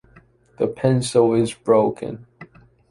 [0.57, 2.25] The pencil is broken.